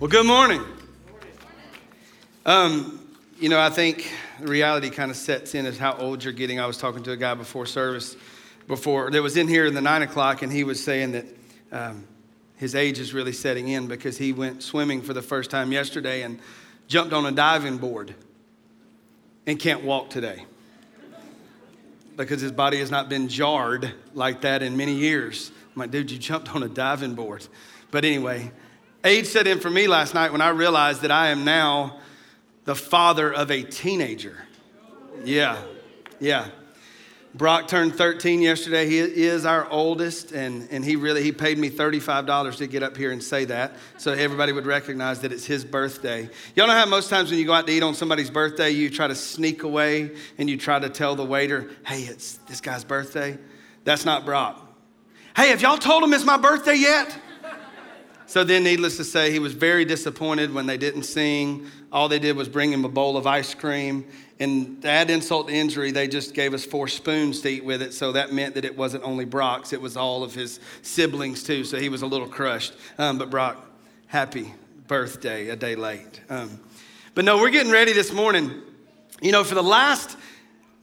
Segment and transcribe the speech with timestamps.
[0.00, 0.64] Well, good morning.
[2.46, 3.06] Um,
[3.38, 6.58] you know, I think the reality kind of sets in as how old you're getting.
[6.58, 8.16] I was talking to a guy before service,
[8.66, 11.26] before that was in here in the nine o'clock, and he was saying that
[11.70, 12.08] um,
[12.56, 16.22] his age is really setting in because he went swimming for the first time yesterday
[16.22, 16.38] and
[16.88, 18.14] jumped on a diving board
[19.46, 20.46] and can't walk today
[22.16, 25.52] because his body has not been jarred like that in many years.
[25.76, 27.46] Like, dude, you jumped on a diving board.
[27.90, 28.50] But anyway,
[29.04, 31.98] age set in for me last night when I realized that I am now
[32.64, 34.36] the father of a teenager.
[35.24, 35.60] Yeah,
[36.18, 36.48] yeah.
[37.32, 38.88] Brock turned 13 yesterday.
[38.88, 42.96] He is our oldest, and, and he really he paid me $35 to get up
[42.96, 46.28] here and say that, so everybody would recognize that it's his birthday.
[46.56, 48.90] Y'all know how most times when you go out to eat on somebody's birthday, you
[48.90, 52.82] try to sneak away and you try to tell the waiter, "Hey, it's this guy's
[52.82, 53.38] birthday."
[53.84, 54.66] That's not Brock.
[55.36, 57.16] Hey, have y'all told him it's my birthday yet?
[58.30, 61.66] So then, needless to say, he was very disappointed when they didn't sing.
[61.90, 64.06] All they did was bring him a bowl of ice cream
[64.40, 67.82] and to add insult to injury, they just gave us four spoons to eat with
[67.82, 67.92] it.
[67.92, 71.62] So that meant that it wasn't only Brock's, it was all of his siblings too.
[71.64, 72.72] So he was a little crushed.
[72.98, 73.62] Um, but Brock,
[74.06, 74.54] happy
[74.88, 76.20] birthday, a day late.
[76.30, 76.58] Um,
[77.14, 78.62] but no, we're getting ready this morning.
[79.20, 80.16] You know, for the last,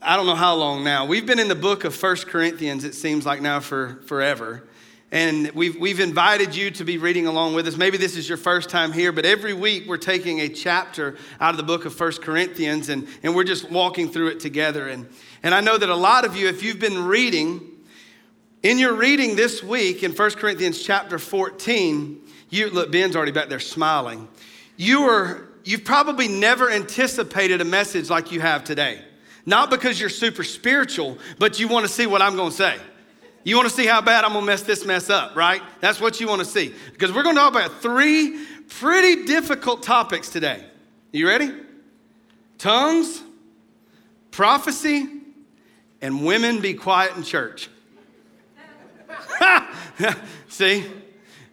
[0.00, 2.94] I don't know how long now, we've been in the book of First Corinthians, it
[2.94, 4.68] seems like now for forever.
[5.10, 7.78] And we've, we've invited you to be reading along with us.
[7.78, 11.52] Maybe this is your first time here, but every week we're taking a chapter out
[11.52, 14.86] of the book of First Corinthians and, and we're just walking through it together.
[14.88, 15.08] And,
[15.42, 17.62] and I know that a lot of you, if you've been reading,
[18.62, 22.20] in your reading this week in First Corinthians chapter 14,
[22.50, 24.28] you look, Ben's already back there smiling.
[24.76, 29.00] You are, you've probably never anticipated a message like you have today.
[29.46, 32.76] Not because you're super spiritual, but you want to see what I'm going to say.
[33.44, 35.62] You want to see how bad I'm going to mess this mess up, right?
[35.80, 36.74] That's what you want to see.
[36.92, 40.64] Because we're going to talk about three pretty difficult topics today.
[41.12, 41.52] You ready?
[42.58, 43.22] Tongues,
[44.30, 45.06] prophecy,
[46.02, 47.70] and women be quiet in church.
[50.48, 50.84] see?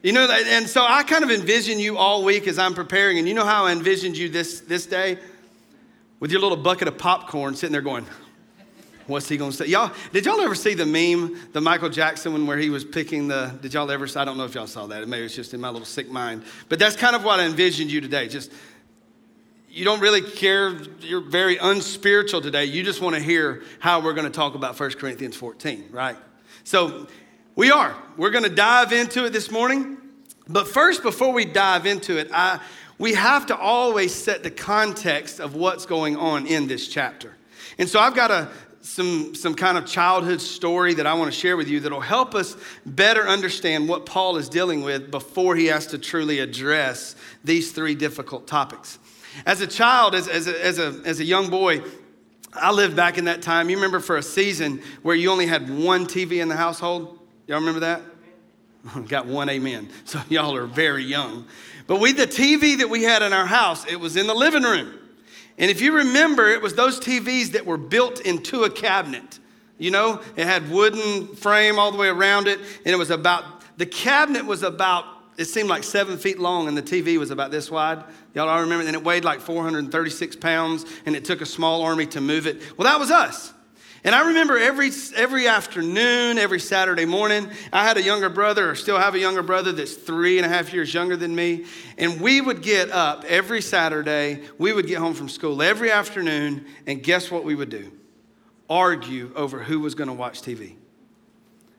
[0.03, 3.17] You know, that, and so I kind of envision you all week as I'm preparing,
[3.17, 5.17] and you know how I envisioned you this, this day?
[6.19, 8.05] With your little bucket of popcorn sitting there going,
[9.07, 9.67] What's he gonna say?
[9.67, 13.27] Y'all, did y'all ever see the meme, the Michael Jackson one where he was picking
[13.27, 15.07] the, did y'all ever, I don't know if y'all saw that.
[15.07, 16.43] Maybe it's just in my little sick mind.
[16.69, 18.27] But that's kind of what I envisioned you today.
[18.27, 18.51] Just,
[19.69, 22.65] you don't really care, you're very unspiritual today.
[22.65, 26.17] You just wanna hear how we're gonna talk about 1 Corinthians 14, right?
[26.63, 27.05] So
[27.55, 27.95] we are.
[28.17, 29.97] We're gonna dive into it this morning.
[30.47, 32.59] But first, before we dive into it, I,
[32.97, 37.35] we have to always set the context of what's going on in this chapter.
[37.77, 38.49] And so I've got a,
[38.85, 42.35] some, some kind of childhood story that I want to share with you that'll help
[42.35, 47.71] us better understand what Paul is dealing with before he has to truly address these
[47.71, 48.99] three difficult topics.
[49.45, 51.81] As a child, as, as, a, as, a, as a young boy,
[52.53, 53.69] I lived back in that time.
[53.69, 57.19] You remember for a season where you only had one TV in the household?
[57.47, 58.01] Y'all remember that?
[59.07, 59.89] Got one amen.
[60.05, 61.47] So y'all are very young.
[61.87, 64.63] But we, the TV that we had in our house, it was in the living
[64.63, 64.99] room.
[65.57, 69.39] And if you remember, it was those TVs that were built into a cabinet.
[69.77, 73.43] You know, it had wooden frame all the way around it, and it was about,
[73.77, 75.05] the cabinet was about,
[75.37, 78.03] it seemed like seven feet long, and the TV was about this wide.
[78.33, 78.85] Y'all all remember?
[78.85, 82.61] And it weighed like 436 pounds, and it took a small army to move it.
[82.77, 83.53] Well, that was us.
[84.05, 88.75] And I remember every, every afternoon, every Saturday morning, I had a younger brother, or
[88.75, 91.65] still have a younger brother that's three and a half years younger than me.
[91.97, 96.67] And we would get up every Saturday, we would get home from school every afternoon,
[96.85, 97.91] and guess what we would do?
[98.69, 100.75] Argue over who was going to watch TV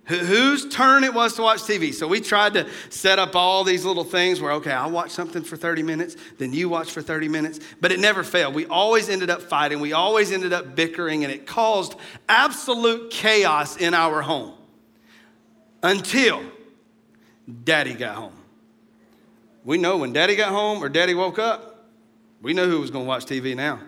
[0.06, 1.92] whose turn it was to watch TV.
[1.92, 5.42] So we tried to set up all these little things where, okay, I'll watch something
[5.42, 8.54] for 30 minutes, then you watch for 30 minutes, but it never failed.
[8.54, 11.96] We always ended up fighting, we always ended up bickering, and it caused
[12.28, 14.54] absolute chaos in our home
[15.82, 16.42] until
[17.64, 18.36] daddy got home.
[19.64, 21.84] We know when daddy got home or daddy woke up,
[22.40, 23.80] we know who was going to watch TV now.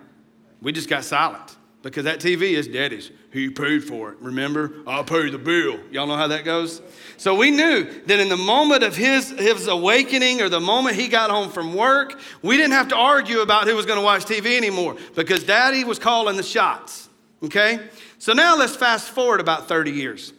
[0.61, 3.12] We just got silent because that TV is daddy's.
[3.30, 4.19] He paid for it.
[4.20, 4.72] Remember?
[4.86, 5.78] I'll pay the bill.
[5.90, 6.80] Y'all know how that goes?
[7.19, 11.08] So we knew that in the moment of his, his awakening or the moment he
[11.08, 14.25] got home from work, we didn't have to argue about who was going to watch
[14.25, 17.10] TV anymore because daddy was calling the shots.
[17.42, 17.80] Okay?
[18.19, 20.32] So now let's fast forward about 30 years.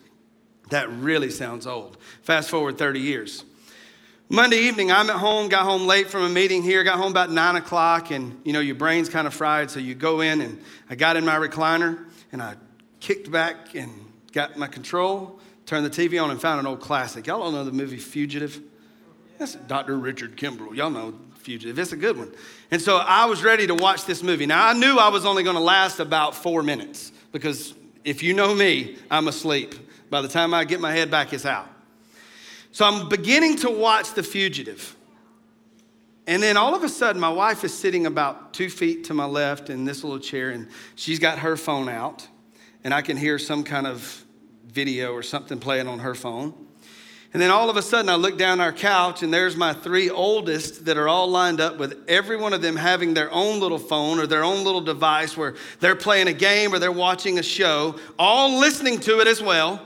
[0.72, 1.98] That really sounds old.
[2.24, 3.46] Fast forward 30 years.
[4.30, 7.32] Monday evening, I'm at home, got home late from a meeting here, got home about
[7.32, 10.62] nine o'clock, and you know, your brain's kind of fried, so you go in and
[10.88, 12.56] I got in my recliner and I
[13.00, 13.92] kicked back and
[14.32, 17.28] got my control, turned the TV on, and found an old classic.
[17.28, 18.62] Y'all all know the movie Fugitive?
[19.38, 19.98] That's Dr.
[19.98, 20.76] Richard Kimble.
[20.76, 21.80] Y'all know Fugitive.
[21.80, 22.32] It's a good one.
[22.72, 24.46] And so I was ready to watch this movie.
[24.46, 27.74] Now, I knew I was only going to last about four minutes because
[28.04, 29.76] if you know me, I'm asleep.
[30.10, 31.70] By the time I get my head back, it's out.
[32.72, 34.96] So I'm beginning to watch The Fugitive.
[36.28, 39.26] And then all of a sudden, my wife is sitting about two feet to my
[39.26, 42.28] left in this little chair, and she's got her phone out,
[42.84, 44.24] and I can hear some kind of
[44.68, 46.54] video or something playing on her phone.
[47.32, 50.10] And then all of a sudden, I look down our couch, and there's my three
[50.10, 53.78] oldest that are all lined up with every one of them having their own little
[53.78, 57.44] phone or their own little device where they're playing a game or they're watching a
[57.44, 59.80] show, all listening to it as well.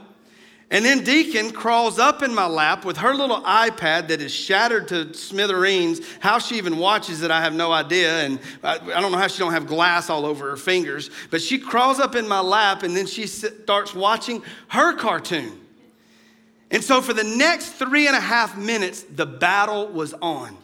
[0.74, 4.88] And then Deacon crawls up in my lap with her little iPad that is shattered
[4.88, 6.02] to smithereens.
[6.20, 8.22] How she even watches it, I have no idea.
[8.24, 11.12] And I, I, don't know how she don't have glass all over her fingers.
[11.30, 15.60] But she crawls up in my lap and then she starts watching her cartoon.
[16.72, 20.58] And so for the next three and a half minutes, the battle was on.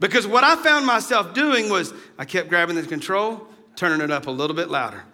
[0.00, 3.46] Because what I found myself doing was I kept grabbing the control,
[3.76, 5.04] turning it up a little bit louder,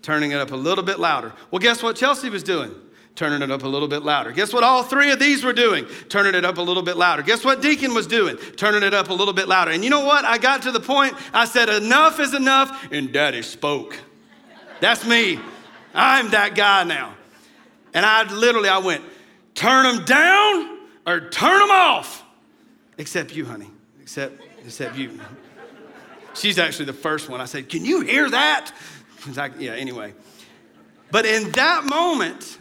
[0.00, 1.34] turning it up a little bit louder.
[1.50, 2.74] Well, guess what Chelsea was doing?
[3.14, 4.32] Turning it up a little bit louder.
[4.32, 5.86] Guess what all three of these were doing?
[6.08, 7.22] Turning it up a little bit louder.
[7.22, 8.36] Guess what Deacon was doing?
[8.56, 9.70] Turning it up a little bit louder.
[9.70, 10.24] And you know what?
[10.24, 13.98] I got to the point, I said, enough is enough, and daddy spoke.
[14.80, 15.38] That's me.
[15.94, 17.14] I'm that guy now.
[17.92, 19.04] And I literally, I went,
[19.54, 22.24] turn them down or turn them off.
[22.98, 23.70] Except you, honey.
[24.02, 25.20] Except, except you.
[26.34, 27.40] She's actually the first one.
[27.40, 28.72] I said, can you hear that?
[29.38, 30.14] I, yeah, anyway.
[31.12, 32.58] But in that moment,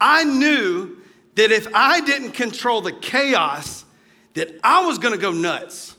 [0.00, 0.96] I knew
[1.34, 3.84] that if I didn't control the chaos,
[4.34, 5.96] that I was gonna go nuts.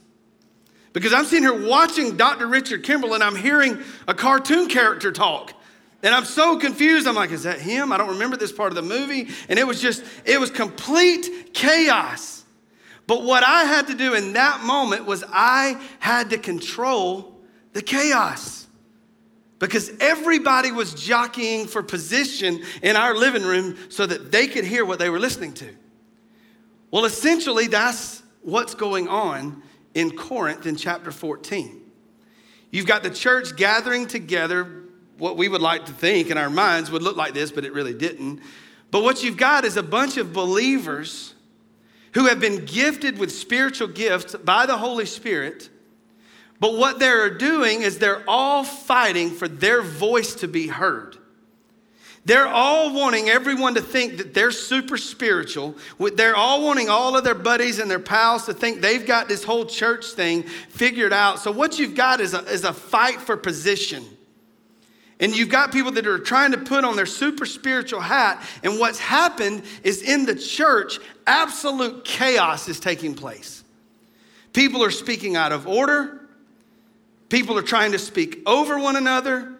[0.93, 2.47] Because I'm sitting here watching Dr.
[2.47, 5.53] Richard Kimble and I'm hearing a cartoon character talk.
[6.01, 7.07] And I'm so confused.
[7.07, 7.91] I'm like, is that him?
[7.91, 9.29] I don't remember this part of the movie.
[9.49, 12.43] And it was just, it was complete chaos.
[13.05, 17.39] But what I had to do in that moment was I had to control
[17.73, 18.67] the chaos
[19.59, 24.85] because everybody was jockeying for position in our living room so that they could hear
[24.85, 25.69] what they were listening to.
[26.91, 29.61] Well, essentially, that's what's going on
[29.93, 31.81] in Corinth in chapter 14.
[32.71, 34.83] You've got the church gathering together,
[35.17, 37.73] what we would like to think in our minds would look like this, but it
[37.73, 38.41] really didn't.
[38.91, 41.33] But what you've got is a bunch of believers
[42.13, 45.69] who have been gifted with spiritual gifts by the Holy Spirit
[46.59, 51.17] but what they're doing is they're all fighting for their voice to be heard.
[52.25, 55.75] They're all wanting everyone to think that they're super spiritual.
[56.13, 59.43] They're all wanting all of their buddies and their pals to think they've got this
[59.43, 61.39] whole church thing figured out.
[61.39, 64.03] So, what you've got is a, is a fight for position.
[65.21, 68.41] And you've got people that are trying to put on their super spiritual hat.
[68.63, 73.63] And what's happened is in the church, absolute chaos is taking place.
[74.53, 76.18] People are speaking out of order.
[77.29, 79.53] People are trying to speak over one another.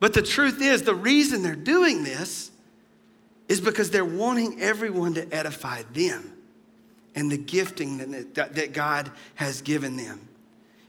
[0.00, 2.50] But the truth is, the reason they're doing this
[3.48, 6.32] is because they're wanting everyone to edify them
[7.14, 7.98] and the gifting
[8.34, 10.28] that, that God has given them.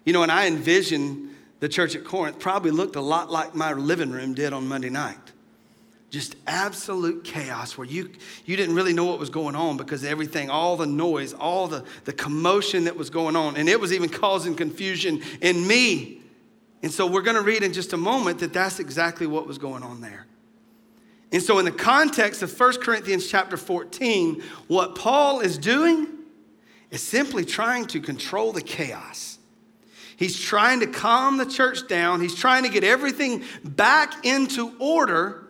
[0.06, 3.74] You know, and I envision the church at Corinth probably looked a lot like my
[3.74, 5.33] living room did on Monday night
[6.14, 8.08] just absolute chaos where you,
[8.46, 11.84] you didn't really know what was going on because everything, all the noise, all the,
[12.06, 13.58] the commotion that was going on.
[13.58, 16.22] And it was even causing confusion in me.
[16.84, 19.58] And so we're going to read in just a moment that that's exactly what was
[19.58, 20.28] going on there.
[21.32, 26.08] And so, in the context of 1 Corinthians chapter 14, what Paul is doing
[26.92, 29.40] is simply trying to control the chaos.
[30.16, 32.22] He's trying to calm the church down.
[32.22, 35.43] He's trying to get everything back into order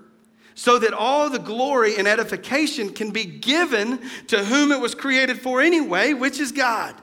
[0.55, 5.41] so that all the glory and edification can be given to whom it was created
[5.41, 6.95] for anyway, which is God.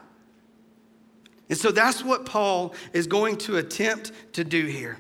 [1.49, 4.99] And so that's what Paul is going to attempt to do here.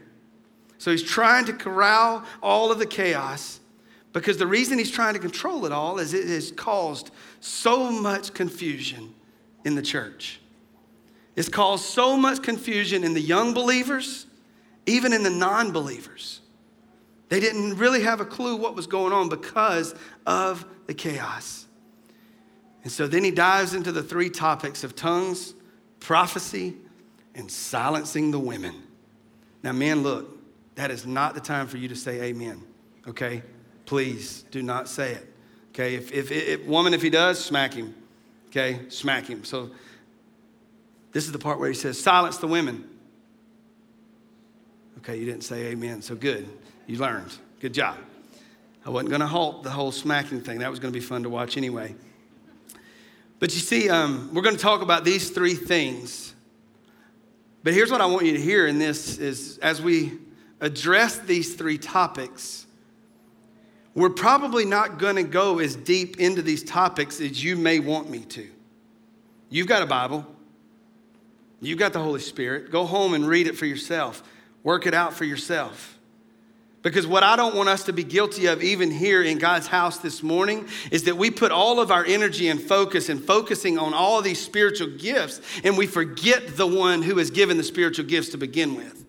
[0.78, 3.60] So he's trying to corral all of the chaos
[4.12, 8.34] because the reason he's trying to control it all is it has caused so much
[8.34, 9.14] confusion
[9.64, 10.40] in the church.
[11.36, 14.26] It's caused so much confusion in the young believers,
[14.86, 16.39] even in the non believers.
[17.30, 19.94] They didn't really have a clue what was going on because
[20.26, 21.66] of the chaos.
[22.82, 25.54] And so then he dives into the three topics of tongues,
[26.00, 26.76] prophecy,
[27.34, 28.82] and silencing the women.
[29.62, 30.38] Now, men, look,
[30.74, 32.62] that is not the time for you to say amen,
[33.06, 33.42] okay?
[33.86, 35.32] Please do not say it,
[35.70, 35.94] okay?
[35.94, 37.94] If, if, if woman, if he does, smack him,
[38.48, 38.80] okay?
[38.88, 39.44] Smack him.
[39.44, 39.70] So
[41.12, 42.88] this is the part where he says, silence the women.
[44.98, 46.48] Okay, you didn't say amen, so good.
[46.90, 47.30] You learned.
[47.60, 47.96] Good job.
[48.84, 50.58] I wasn't going to halt the whole smacking thing.
[50.58, 51.94] That was going to be fun to watch anyway.
[53.38, 56.34] But you see, um, we're going to talk about these three things.
[57.62, 60.18] But here's what I want you to hear in this is as we
[60.60, 62.66] address these three topics,
[63.94, 68.10] we're probably not going to go as deep into these topics as you may want
[68.10, 68.48] me to.
[69.48, 70.26] You've got a Bible.
[71.60, 72.72] You've got the Holy Spirit.
[72.72, 74.24] Go home and read it for yourself.
[74.64, 75.98] Work it out for yourself.
[76.82, 79.98] Because what I don't want us to be guilty of, even here in God's house
[79.98, 83.92] this morning, is that we put all of our energy and focus and focusing on
[83.92, 88.30] all these spiritual gifts, and we forget the one who has given the spiritual gifts
[88.30, 89.04] to begin with.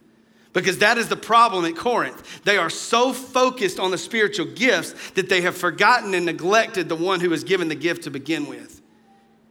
[0.52, 2.44] Because that is the problem at Corinth.
[2.44, 6.96] They are so focused on the spiritual gifts that they have forgotten and neglected the
[6.96, 8.82] one who has given the gift to begin with.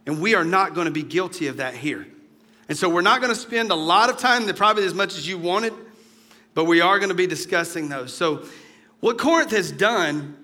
[0.05, 2.05] And we are not going to be guilty of that here.
[2.69, 5.27] And so we're not going to spend a lot of time, probably as much as
[5.27, 5.73] you wanted
[6.53, 8.13] but we are going to be discussing those.
[8.13, 8.45] So,
[8.99, 10.37] what Corinth has done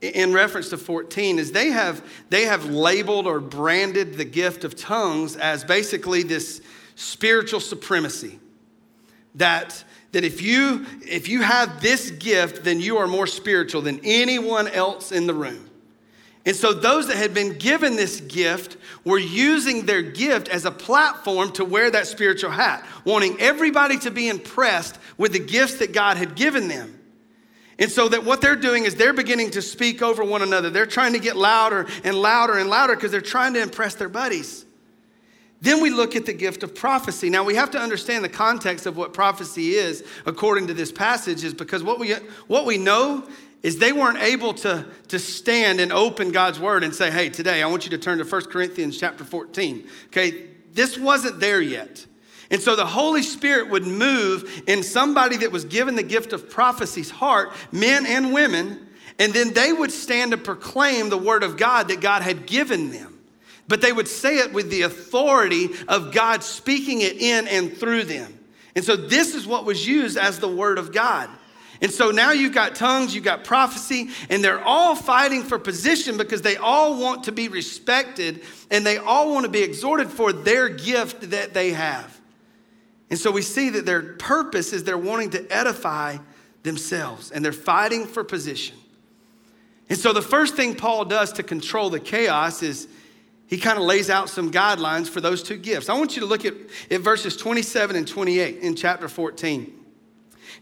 [0.00, 4.76] in reference to 14 is they have they have labeled or branded the gift of
[4.76, 6.60] tongues as basically this
[6.94, 8.38] spiritual supremacy
[9.34, 9.82] that
[10.12, 14.68] that if you if you have this gift then you are more spiritual than anyone
[14.68, 15.67] else in the room
[16.48, 20.70] and so, those that had been given this gift were using their gift as a
[20.70, 25.92] platform to wear that spiritual hat, wanting everybody to be impressed with the gifts that
[25.92, 26.98] God had given them.
[27.78, 30.70] And so, that what they're doing is they're beginning to speak over one another.
[30.70, 34.08] They're trying to get louder and louder and louder because they're trying to impress their
[34.08, 34.64] buddies.
[35.60, 37.28] Then we look at the gift of prophecy.
[37.28, 41.44] Now we have to understand the context of what prophecy is according to this passage
[41.44, 42.14] is because what we
[42.46, 43.28] what we know
[43.62, 47.62] is they weren't able to, to stand and open God's word and say, hey, today
[47.62, 49.86] I want you to turn to 1 Corinthians chapter 14.
[50.06, 52.06] Okay, this wasn't there yet.
[52.50, 56.48] And so the Holy Spirit would move in somebody that was given the gift of
[56.48, 58.86] prophecy's heart, men and women,
[59.18, 62.90] and then they would stand to proclaim the word of God that God had given
[62.90, 63.18] them.
[63.66, 68.04] But they would say it with the authority of God speaking it in and through
[68.04, 68.32] them.
[68.74, 71.28] And so this is what was used as the word of God.
[71.80, 76.16] And so now you've got tongues, you've got prophecy, and they're all fighting for position
[76.16, 80.32] because they all want to be respected and they all want to be exhorted for
[80.32, 82.18] their gift that they have.
[83.10, 86.18] And so we see that their purpose is they're wanting to edify
[86.62, 88.76] themselves and they're fighting for position.
[89.88, 92.88] And so the first thing Paul does to control the chaos is
[93.46, 95.88] he kind of lays out some guidelines for those two gifts.
[95.88, 96.54] I want you to look at,
[96.90, 99.77] at verses 27 and 28 in chapter 14.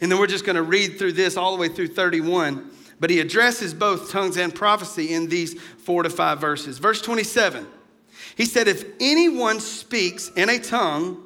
[0.00, 2.70] And then we're just going to read through this all the way through 31.
[2.98, 6.78] But he addresses both tongues and prophecy in these four to five verses.
[6.78, 7.66] Verse 27,
[8.36, 11.22] he said, If anyone speaks in a tongue,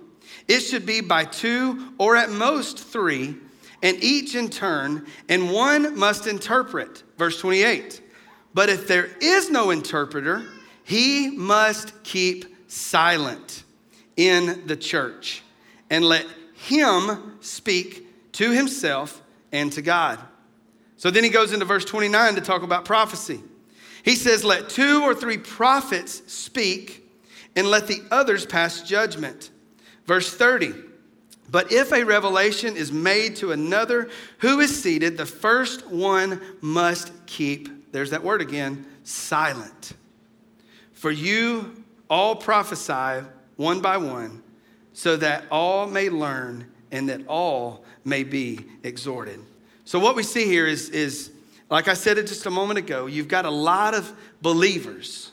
[0.48, 3.36] it should be by two or at most three,
[3.82, 7.02] and each in turn, and one must interpret.
[7.16, 8.02] Verse 28,
[8.52, 10.44] but if there is no interpreter,
[10.82, 13.62] he must keep silent
[14.16, 15.42] in the church
[15.88, 19.22] and let him speak to himself
[19.52, 20.18] and to God.
[20.96, 23.40] So then he goes into verse 29 to talk about prophecy.
[24.02, 27.10] He says, Let two or three prophets speak,
[27.56, 29.50] and let the others pass judgment.
[30.06, 30.74] Verse 30.
[31.50, 34.08] But if a revelation is made to another
[34.38, 39.92] who is seated, the first one must keep, there's that word again, silent.
[40.92, 44.42] For you all prophesy one by one,
[44.92, 49.40] so that all may learn and that all may be exhorted.
[49.84, 51.30] So, what we see here is, is
[51.68, 55.30] like I said it just a moment ago, you've got a lot of believers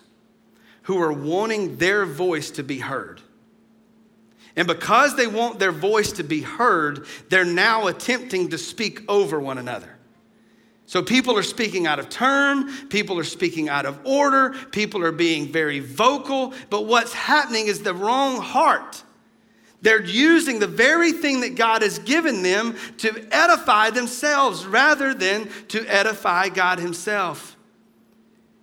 [0.84, 3.22] who are wanting their voice to be heard.
[4.56, 9.40] And because they want their voice to be heard, they're now attempting to speak over
[9.40, 9.98] one another.
[10.88, 15.12] So people are speaking out of turn, people are speaking out of order, people are
[15.12, 19.04] being very vocal, but what's happening is the wrong heart
[19.88, 25.50] they're using the very thing that God has given them to edify themselves rather than
[25.70, 27.56] to edify God Himself.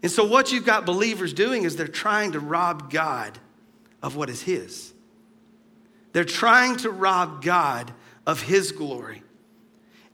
[0.03, 3.39] And so, what you've got believers doing is they're trying to rob God
[4.03, 4.93] of what is His.
[6.13, 7.95] They're trying to rob God
[8.27, 9.23] of His glory.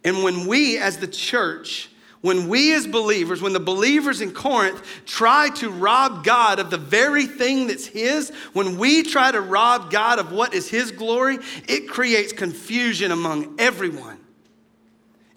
[0.05, 1.90] And when we, as the church,
[2.23, 6.77] when we as believers, when the believers in Corinth try to rob God of the
[6.77, 11.39] very thing that's His, when we try to rob God of what is His glory,
[11.67, 14.19] it creates confusion among everyone.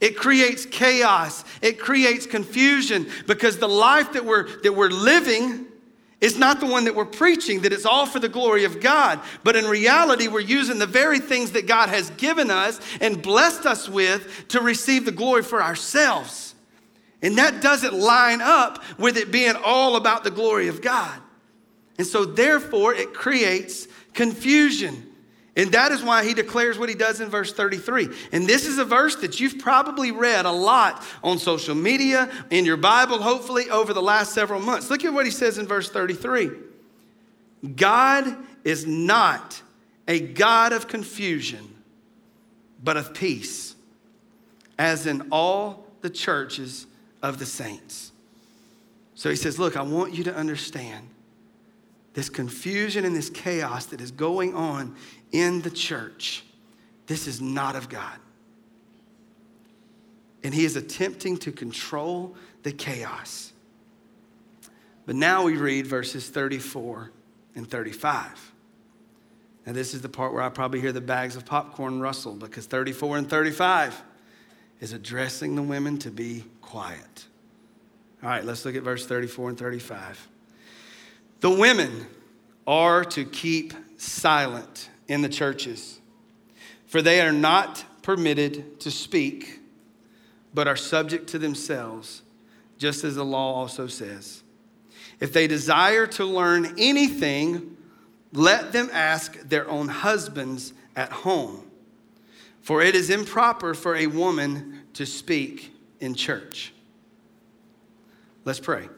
[0.02, 1.46] It creates chaos.
[1.62, 5.68] It creates confusion because the life that we're, that we're living
[6.20, 9.22] is not the one that we're preaching, that it's all for the glory of God.
[9.46, 13.66] But in reality, we're using the very things that God has given us and blessed
[13.66, 16.52] us with to receive the glory for ourselves.
[17.24, 21.20] And that doesn't line up with it being all about the glory of God.
[21.98, 25.10] And so, therefore, it creates confusion.
[25.56, 28.10] And that is why he declares what he does in verse 33.
[28.32, 32.65] And this is a verse that you've probably read a lot on social media, in
[32.65, 34.89] your Bible, hopefully, over the last several months.
[34.89, 36.51] Look at what he says in verse 33
[37.75, 39.62] God is not
[40.08, 41.74] a God of confusion,
[42.84, 43.75] but of peace,
[44.77, 46.88] as in all the churches
[47.24, 48.12] of the saints.
[49.15, 51.08] So he says, Look, I want you to understand
[52.13, 54.96] this confusion and this chaos that is going on
[55.32, 56.44] in the church.
[57.08, 58.20] This is not of God.
[60.44, 63.53] And he is attempting to control the chaos.
[65.06, 67.12] But now we read verses 34
[67.56, 68.51] and 35.
[69.65, 72.65] Now, this is the part where I probably hear the bags of popcorn rustle because
[72.65, 74.03] 34 and 35
[74.82, 77.27] is addressing the women to be quiet.
[78.24, 80.27] All right, let's look at verse 34 and 35.
[81.39, 82.08] The women
[82.65, 86.00] are to keep silent in the churches,
[86.88, 89.60] for they are not permitted to speak,
[90.51, 92.24] but are subject to themselves,
[92.80, 94.42] just as the law also says.
[95.20, 97.77] If they desire to learn anything,
[98.32, 101.70] let them ask their own husbands at home,
[102.62, 105.73] for it is improper for a woman to speak
[106.03, 106.74] in church.
[108.43, 108.89] Let's pray.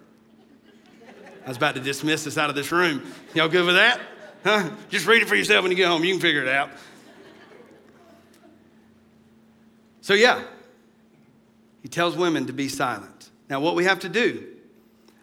[1.45, 3.03] I was about to dismiss us out of this room.
[3.35, 4.01] Y'all good with that?
[4.43, 4.71] Huh?
[4.89, 6.03] Just read it for yourself when you get home.
[6.03, 6.71] You can figure it out.
[10.01, 10.43] So, yeah,
[11.83, 13.29] he tells women to be silent.
[13.50, 14.43] Now, what we have to do,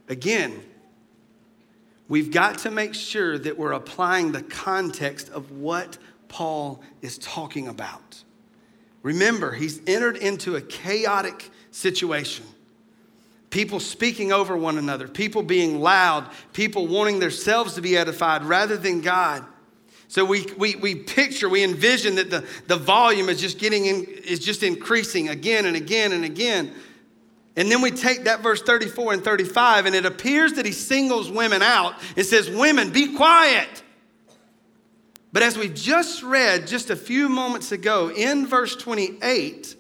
[0.09, 0.63] again,
[2.09, 5.99] we've got to make sure that we're applying the context of what
[6.29, 8.23] Paul is talking about.
[9.03, 12.47] Remember, he's entered into a chaotic situation.
[13.51, 18.77] People speaking over one another, people being loud, people wanting themselves to be edified rather
[18.77, 19.45] than God.
[20.09, 24.05] So we, we, we picture, we envision that the, the volume is just getting in,
[24.05, 26.73] is just increasing again and again and again.
[27.57, 31.31] And then we take that verse 34 and 35, and it appears that he singles
[31.31, 33.83] women out and says, Women, be quiet.
[35.33, 39.77] But as we just read just a few moments ago in verse 28,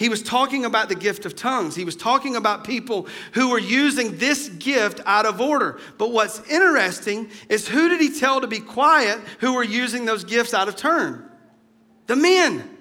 [0.00, 1.76] he was talking about the gift of tongues.
[1.76, 5.78] He was talking about people who were using this gift out of order.
[5.98, 10.24] But what's interesting is who did he tell to be quiet who were using those
[10.24, 11.30] gifts out of turn?
[12.06, 12.78] The men.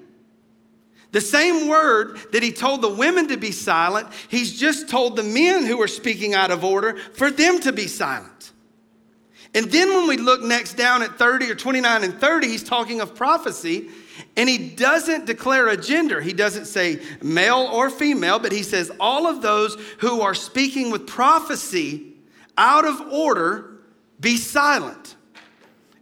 [1.12, 5.23] The same word that he told the women to be silent, he's just told the
[5.23, 8.53] men who are speaking out of order for them to be silent.
[9.55, 13.01] And then when we look next down at 30 or 29 and 30, he's talking
[13.01, 13.89] of prophecy.
[14.38, 16.21] And he doesn't declare a gender.
[16.21, 20.91] He doesn't say male or female, but he says all of those who are speaking
[20.91, 22.13] with prophecy
[22.57, 23.79] out of order,
[24.19, 25.15] be silent.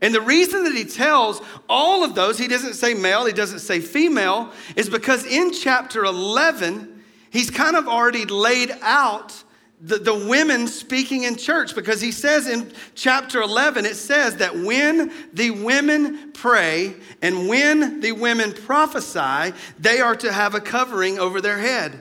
[0.02, 3.60] And the reason that he tells all of those, he doesn't say male, he doesn't
[3.60, 9.44] say female, is because in chapter 11, he's kind of already laid out
[9.80, 14.56] the, the women speaking in church because he says in chapter 11, it says that
[14.58, 21.20] when the women pray and when the women prophesy, they are to have a covering
[21.20, 22.00] over their head.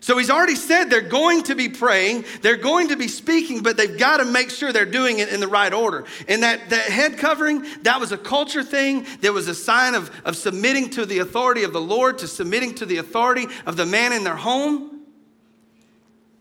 [0.00, 3.76] So he's already said they're going to be praying, they're going to be speaking, but
[3.76, 6.04] they've got to make sure they're doing it in the right order.
[6.28, 10.10] And that, that head covering, that was a culture thing, that was a sign of,
[10.24, 13.86] of submitting to the authority of the Lord, to submitting to the authority of the
[13.86, 14.95] man in their home.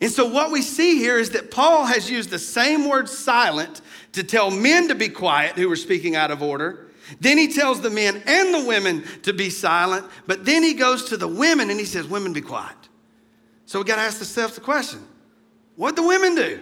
[0.06, 3.82] And so, what we see here is that Paul has used the same word silent
[4.12, 6.92] to tell men to be quiet who were speaking out of order.
[7.20, 10.06] Then he tells the men and the women to be silent.
[10.28, 12.76] But then he goes to the women and he says, Women, be quiet.
[13.66, 15.04] So we got to ask ourselves the question
[15.76, 16.60] what the women do?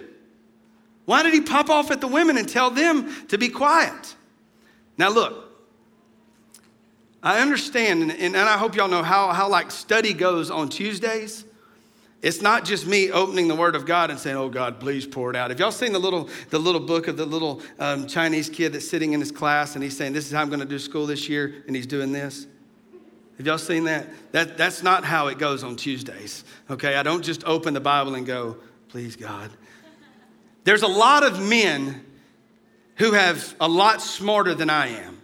[1.04, 4.14] Why did he pop off at the women and tell them to be quiet?
[4.96, 5.50] Now, look,
[7.22, 11.44] I understand, and, and I hope y'all know how, how like study goes on Tuesdays.
[12.24, 15.28] It's not just me opening the Word of God and saying, "Oh God, please pour
[15.28, 18.48] it out." Have y'all seen the little the little book of the little um, Chinese
[18.48, 20.66] kid that's sitting in his class and he's saying, "This is how I'm going to
[20.66, 22.46] do school this year," and he's doing this?
[23.36, 24.06] Have y'all seen that?
[24.32, 24.56] that?
[24.56, 26.44] That's not how it goes on Tuesdays.
[26.70, 28.56] Okay, I don't just open the Bible and go,
[28.88, 29.50] please God.
[30.64, 32.06] There's a lot of men
[32.96, 35.20] who have a lot smarter than I am.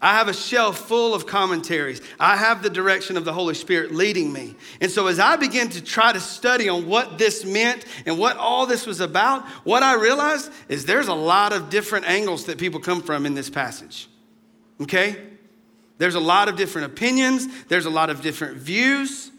[0.00, 2.02] I have a shelf full of commentaries.
[2.20, 4.54] I have the direction of the Holy Spirit leading me.
[4.80, 8.36] And so, as I began to try to study on what this meant and what
[8.36, 12.58] all this was about, what I realized is there's a lot of different angles that
[12.58, 14.08] people come from in this passage.
[14.80, 15.16] Okay?
[15.98, 19.30] There's a lot of different opinions, there's a lot of different views.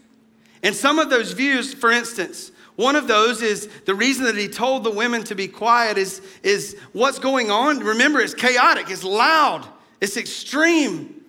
[0.62, 4.48] And some of those views, for instance, One of those is the reason that he
[4.48, 7.80] told the women to be quiet is, is what's going on.
[7.80, 9.66] Remember, it's chaotic, it's loud,
[10.00, 11.24] it's extreme.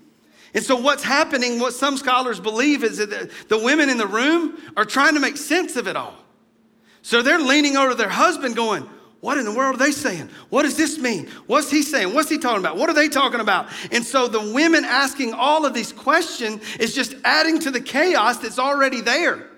[0.53, 4.57] And so, what's happening, what some scholars believe, is that the, women in the room
[4.75, 6.15] are trying to make sense of it all.
[7.01, 10.29] So, they're leaning over their husband, going, what in the world are they saying?
[10.49, 11.27] What does this mean?
[11.47, 12.13] What's he saying?
[12.13, 12.77] What's he talking about?
[12.77, 13.67] What are they talking about?
[13.91, 18.37] And so the women asking all of these questions is just adding to the chaos
[18.37, 19.49] that's already there.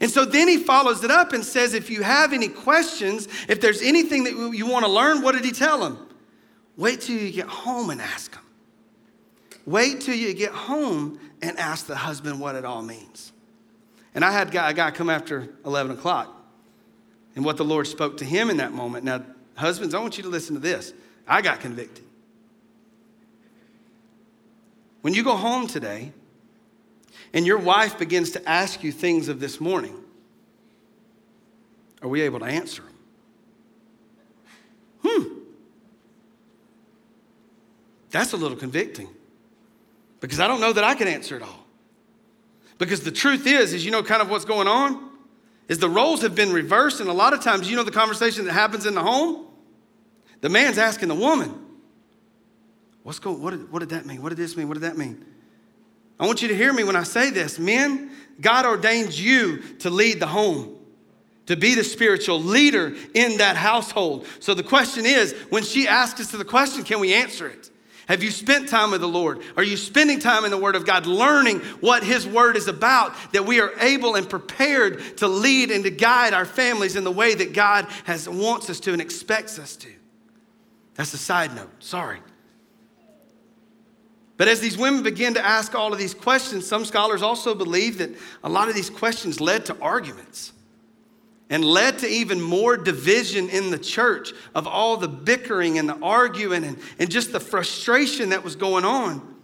[0.00, 3.60] And so then he follows it up and says, if you have any questions, if
[3.60, 6.09] there's anything that you want to learn, what did he tell them?
[6.76, 8.42] Wait till you get home and ask him.
[9.66, 13.32] Wait till you get home and ask the husband what it all means.
[14.14, 16.34] And I had a guy come after 11 o'clock
[17.36, 19.04] and what the Lord spoke to him in that moment.
[19.04, 20.92] Now, husbands, I want you to listen to this.
[21.28, 22.04] I got convicted.
[25.02, 26.12] When you go home today
[27.32, 29.96] and your wife begins to ask you things of this morning,
[32.02, 32.94] are we able to answer them?
[35.02, 35.39] Hmm.
[38.10, 39.08] That's a little convicting
[40.20, 41.66] because I don't know that I can answer it all.
[42.78, 45.10] Because the truth is, is you know kind of what's going on?
[45.70, 46.98] is the roles have been reversed.
[46.98, 49.46] And a lot of times, you know, the conversation that happens in the home,
[50.40, 51.54] the man's asking the woman,
[53.02, 54.20] What's going, what did, what did that mean?
[54.20, 54.68] What did this mean?
[54.68, 55.24] What did that mean?
[56.18, 57.58] I want you to hear me when I say this.
[57.58, 60.76] Men, God ordains you to lead the home,
[61.46, 64.26] to be the spiritual leader in that household.
[64.40, 67.69] So the question is when she asks us the question, can we answer it?
[68.10, 69.40] Have you spent time with the Lord?
[69.56, 73.14] Are you spending time in the Word of God, learning what His Word is about,
[73.30, 77.12] that we are able and prepared to lead and to guide our families in the
[77.12, 79.88] way that God has wants us to and expects us to?
[80.94, 81.70] That's a side note.
[81.78, 82.18] Sorry.
[84.36, 87.98] But as these women begin to ask all of these questions, some scholars also believe
[87.98, 88.10] that
[88.42, 90.52] a lot of these questions led to arguments
[91.50, 95.98] and led to even more division in the church of all the bickering and the
[96.00, 99.34] arguing and, and just the frustration that was going on.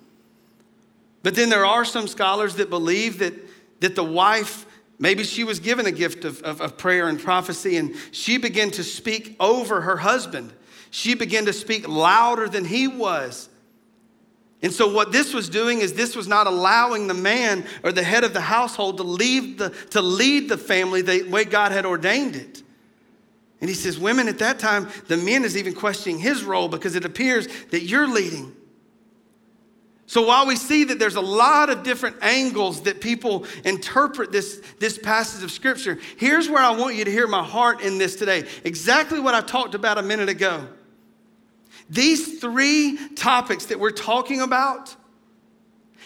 [1.24, 3.34] But then there are some scholars that believe that,
[3.80, 4.64] that the wife,
[5.00, 8.70] maybe she was given a gift of, of, of prayer and prophecy, and she began
[8.70, 10.52] to speak over her husband.
[10.92, 13.48] She began to speak louder than he was.
[14.62, 18.02] And so, what this was doing is this was not allowing the man or the
[18.02, 21.84] head of the household to, leave the, to lead the family the way God had
[21.84, 22.62] ordained it.
[23.60, 26.96] And he says, Women, at that time, the men is even questioning his role because
[26.96, 28.54] it appears that you're leading.
[30.06, 34.62] So, while we see that there's a lot of different angles that people interpret this,
[34.78, 38.16] this passage of Scripture, here's where I want you to hear my heart in this
[38.16, 38.44] today.
[38.64, 40.66] Exactly what I talked about a minute ago.
[41.88, 44.94] These three topics that we're talking about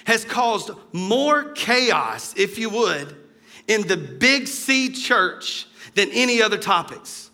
[0.04, 3.16] has caused more chaos, if you would,
[3.68, 7.30] in the Big C church than any other topics.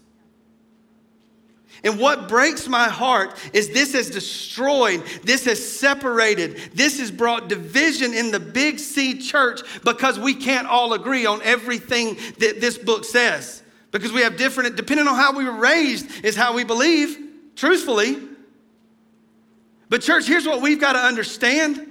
[1.85, 7.49] And what breaks my heart is this has destroyed, this has separated, this has brought
[7.49, 12.79] division in the Big C church because we can't all agree on everything that this
[12.79, 13.63] book says.
[13.93, 17.19] Because we have different, depending on how we were raised, is how we believe,
[17.55, 18.19] truthfully.
[19.89, 21.87] But, church, here's what we've got to understand.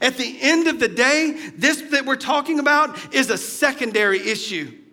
[0.00, 4.83] At the end of the day, this that we're talking about is a secondary issue.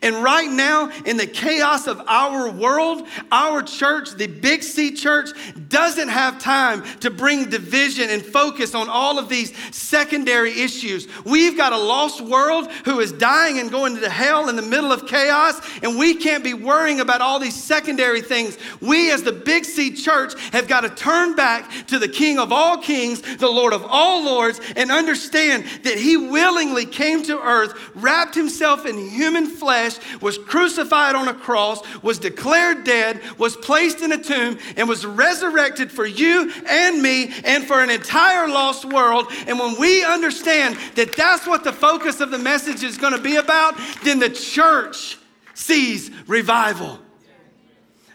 [0.00, 5.30] And right now, in the chaos of our world, our church, the Big C church,
[5.68, 11.08] doesn't have time to bring division and focus on all of these secondary issues.
[11.24, 14.92] We've got a lost world who is dying and going to hell in the middle
[14.92, 18.56] of chaos, and we can't be worrying about all these secondary things.
[18.80, 22.52] We, as the Big C church, have got to turn back to the King of
[22.52, 27.90] all kings, the Lord of all lords, and understand that He willingly came to earth,
[27.94, 33.56] wrapped Himself in human flesh flesh, was crucified on a cross, was declared dead, was
[33.56, 38.48] placed in a tomb, and was resurrected for you and me and for an entire
[38.48, 39.26] lost world.
[39.46, 43.22] And when we understand that that's what the focus of the message is going to
[43.22, 45.16] be about, then the church
[45.54, 46.98] sees revival.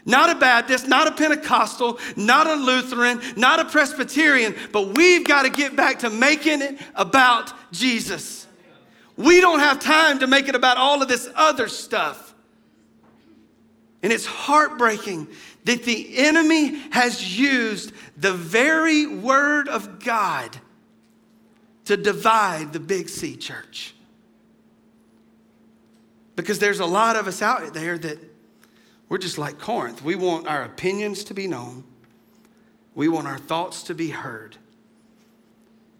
[0.05, 5.41] Not a Baptist, not a Pentecostal, not a Lutheran, not a Presbyterian, but we've got
[5.41, 8.36] to get back to making it about Jesus.
[9.17, 12.35] We don't have time to make it about all of this other stuff.
[14.03, 15.27] And it's heartbreaking
[15.65, 20.55] that the enemy has used the very word of God
[21.85, 23.95] to divide the Big C church.
[26.35, 28.19] Because there's a lot of us out there that
[29.09, 30.03] we're just like Corinth.
[30.03, 31.83] We want our opinions to be known,
[32.93, 34.57] we want our thoughts to be heard.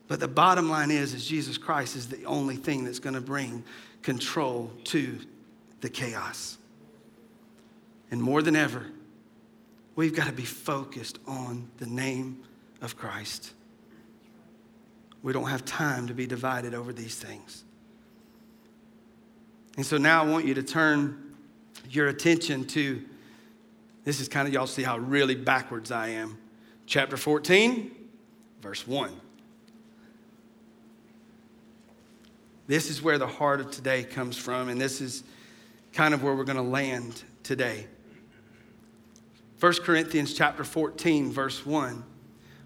[0.07, 3.21] But the bottom line is, is Jesus Christ is the only thing that's going to
[3.21, 3.63] bring
[4.01, 5.19] control to
[5.81, 6.57] the chaos.
[8.09, 8.85] And more than ever,
[9.95, 12.43] we've got to be focused on the name
[12.81, 13.51] of Christ.
[15.23, 17.65] We don't have time to be divided over these things.
[19.75, 21.35] And so now I want you to turn
[21.89, 23.03] your attention to
[24.05, 26.37] this is kind of, y'all see how really backwards I am.
[26.85, 27.91] Chapter 14,
[28.61, 29.11] verse 1.
[32.67, 35.23] This is where the heart of today comes from, and this is
[35.93, 37.87] kind of where we're going to land today.
[39.59, 42.03] 1 Corinthians chapter 14, verse 1.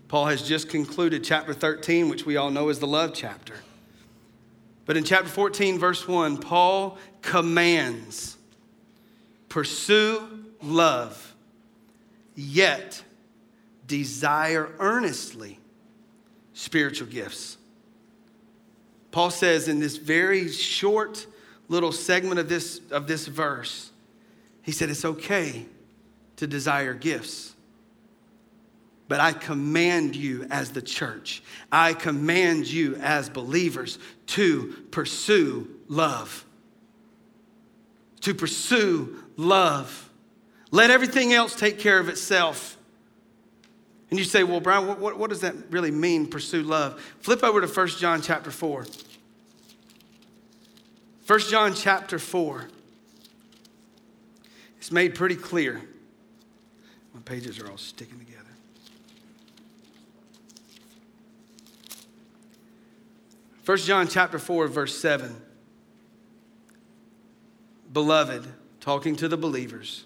[0.08, 3.54] Paul has just concluded chapter 13, which we all know is the love chapter.
[4.86, 8.38] But in chapter 14, verse 1, Paul commands
[9.48, 10.28] pursue
[10.62, 11.36] love
[12.36, 13.04] yet
[13.88, 15.60] desire earnestly
[16.54, 17.58] spiritual gifts.
[19.12, 21.28] Paul says in this very short
[21.68, 23.92] little segment of this, of this verse,
[24.62, 25.66] he said, It's okay
[26.38, 27.54] to desire gifts.
[29.08, 36.46] But I command you as the church, I command you as believers to pursue love.
[38.22, 40.10] To pursue love.
[40.72, 42.78] Let everything else take care of itself.
[44.12, 47.02] And you say, well, Brian, what, what, what, does that really mean, pursue love?
[47.22, 48.86] Flip over to 1 John chapter 4.
[51.26, 52.68] 1 John chapter 4.
[54.78, 55.82] It's made pretty clear.
[57.14, 58.42] My pages are all sticking together.
[63.64, 65.42] First John chapter 4, verse 7.
[67.94, 68.46] Beloved,
[68.82, 70.04] talking to the believers.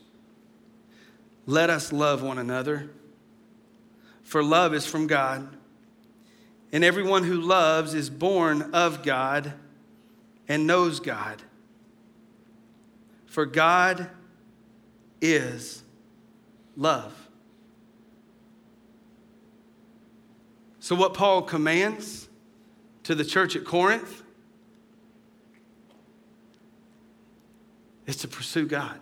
[1.47, 2.89] Let us love one another,
[4.25, 5.55] for love is from God.
[6.73, 9.53] And everyone who loves is born of God
[10.49, 11.41] and knows God.
[13.27, 14.09] For God
[15.21, 15.83] is
[16.75, 17.13] love.
[20.79, 22.27] So, what Paul commands
[23.03, 24.23] to the church at Corinth
[28.05, 28.99] is to pursue God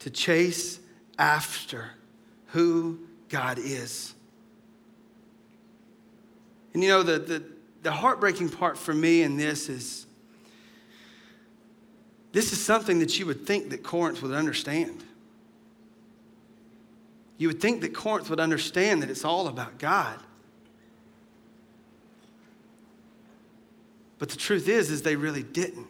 [0.00, 0.80] to chase
[1.18, 1.90] after
[2.48, 4.14] who God is.
[6.74, 7.44] And you know, the, the,
[7.82, 10.06] the heartbreaking part for me in this is
[12.32, 15.02] this is something that you would think that Corinth would understand.
[17.38, 20.20] You would think that Corinth would understand that it's all about God.
[24.18, 25.86] But the truth is, is they really didn't.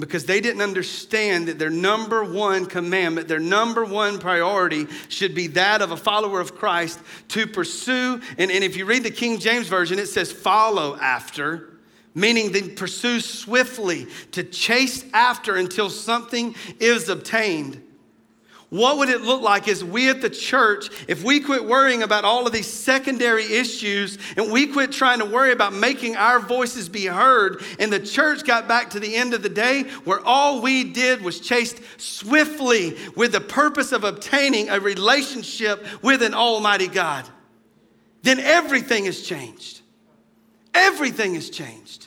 [0.00, 5.46] Because they didn't understand that their number one commandment, their number one priority should be
[5.48, 8.20] that of a follower of Christ to pursue.
[8.36, 11.70] And, and if you read the King James Version, it says follow after,
[12.14, 17.82] meaning then pursue swiftly, to chase after until something is obtained.
[18.70, 22.24] What would it look like as we at the church, if we quit worrying about
[22.24, 26.86] all of these secondary issues and we quit trying to worry about making our voices
[26.86, 30.60] be heard, and the church got back to the end of the day where all
[30.60, 36.88] we did was chased swiftly with the purpose of obtaining a relationship with an almighty
[36.88, 37.26] God?
[38.22, 39.80] Then everything has changed.
[40.74, 42.06] Everything has changed.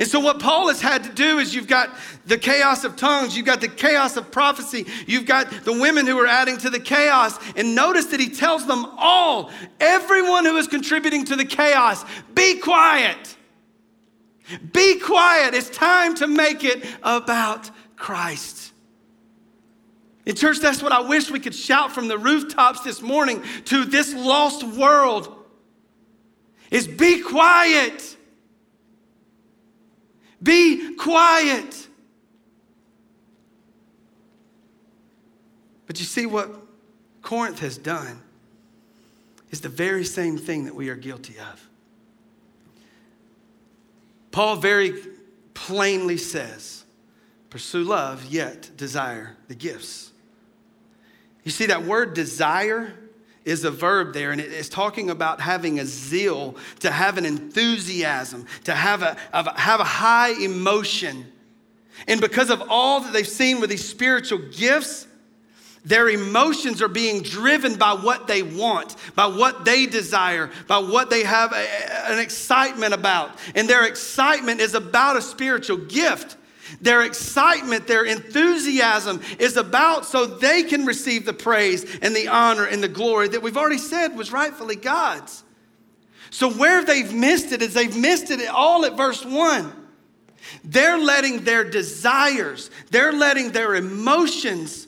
[0.00, 3.36] And so, what Paul has had to do is you've got the chaos of tongues,
[3.36, 6.80] you've got the chaos of prophecy, you've got the women who are adding to the
[6.80, 7.38] chaos.
[7.54, 12.02] And notice that he tells them all, everyone who is contributing to the chaos,
[12.34, 13.36] be quiet.
[14.72, 15.52] Be quiet.
[15.52, 18.72] It's time to make it about Christ.
[20.24, 23.84] In church, that's what I wish we could shout from the rooftops this morning to
[23.84, 25.44] this lost world
[26.70, 28.16] is be quiet.
[30.42, 31.88] Be quiet.
[35.86, 36.50] But you see what
[37.22, 38.22] Corinth has done
[39.50, 41.68] is the very same thing that we are guilty of.
[44.30, 44.94] Paul very
[45.54, 46.84] plainly says,
[47.50, 50.12] pursue love, yet desire the gifts.
[51.42, 52.94] You see, that word desire
[53.50, 58.46] is a verb there, and it's talking about having a zeal, to have an enthusiasm,
[58.64, 61.26] to have a, have a high emotion.
[62.06, 65.06] And because of all that they've seen with these spiritual gifts,
[65.84, 71.10] their emotions are being driven by what they want, by what they desire, by what
[71.10, 73.36] they have a, an excitement about.
[73.54, 76.36] And their excitement is about a spiritual gift.
[76.80, 82.64] Their excitement, their enthusiasm is about so they can receive the praise and the honor
[82.64, 85.44] and the glory that we've already said was rightfully God's.
[86.30, 89.72] So, where they've missed it is they've missed it all at verse 1.
[90.64, 94.86] They're letting their desires, they're letting their emotions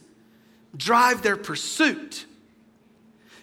[0.77, 2.27] drive their pursuit.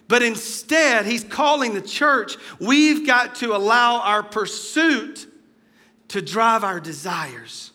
[0.08, 5.28] But instead, he's calling the church, we've got to allow our pursuit
[6.08, 7.69] to drive our desires.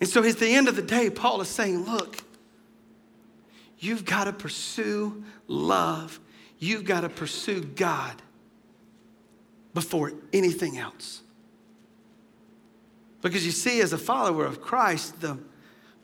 [0.00, 2.18] And so, at the end of the day, Paul is saying, look,
[3.78, 6.20] you've got to pursue love,
[6.58, 8.22] you've got to pursue God
[9.74, 11.22] before anything else.
[13.20, 15.38] Because you see, as a follower of Christ, the,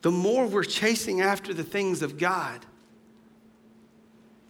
[0.03, 2.67] the more we're chasing after the things of God,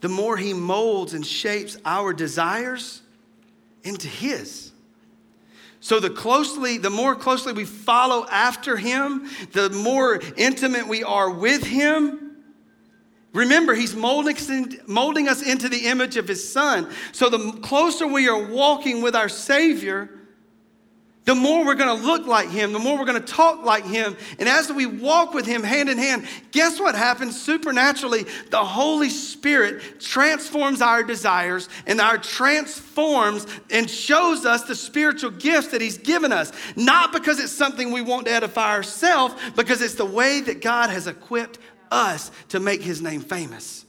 [0.00, 3.02] the more He molds and shapes our desires
[3.82, 4.72] into His.
[5.84, 11.28] So the closely, the more closely we follow after Him, the more intimate we are
[11.28, 12.38] with Him.
[13.34, 16.88] Remember, He's molding, molding us into the image of His Son.
[17.12, 20.08] So the closer we are walking with our Savior,
[21.24, 23.86] the more we're going to look like him, the more we're going to talk like
[23.86, 24.14] him.
[24.38, 27.40] And as we walk with him hand in hand, guess what happens?
[27.40, 35.30] Supernaturally, the Holy Spirit transforms our desires and our transforms and shows us the spiritual
[35.30, 36.52] gifts that he's given us.
[36.76, 40.90] Not because it's something we want to edify ourselves, because it's the way that God
[40.90, 41.58] has equipped
[41.90, 43.86] us to make his name famous.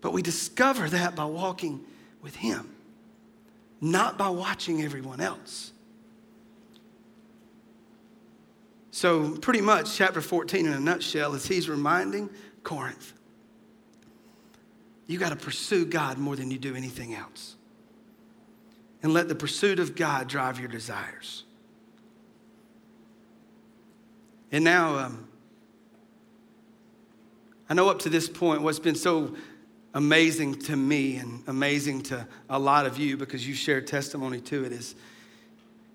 [0.00, 1.84] But we discover that by walking
[2.22, 2.72] with him,
[3.80, 5.69] not by watching everyone else.
[8.92, 12.28] So, pretty much, chapter 14 in a nutshell is he's reminding
[12.64, 13.12] Corinth
[15.10, 17.56] you got to pursue God more than you do anything else.
[19.02, 21.42] And let the pursuit of God drive your desires.
[24.52, 25.26] And now, um,
[27.68, 29.34] I know up to this point, what's been so
[29.94, 34.64] amazing to me and amazing to a lot of you because you share testimony to
[34.64, 34.94] it is,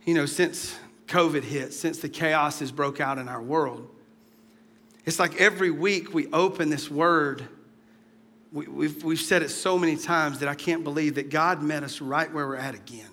[0.03, 3.89] you know, since COVID hit, since the chaos has broke out in our world.
[5.05, 7.47] It's like every week we open this word.
[8.51, 11.83] We, we've, we've said it so many times that I can't believe that God met
[11.83, 13.09] us right where we're at again.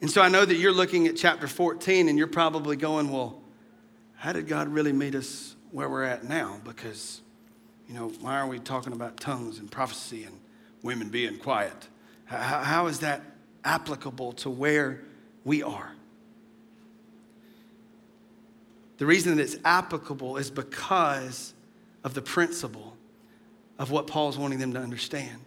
[0.00, 3.40] And so I know that you're looking at chapter 14 and you're probably going, well,
[4.16, 6.60] how did God really meet us where we're at now?
[6.64, 7.20] Because,
[7.86, 10.38] you know, why are we talking about tongues and prophecy and
[10.82, 11.88] women being quiet?
[12.30, 13.22] how, how is that
[13.64, 15.02] applicable to where
[15.44, 15.92] we are.
[18.98, 21.54] The reason that it's applicable is because
[22.04, 22.96] of the principle
[23.78, 25.40] of what Paul's wanting them to understand.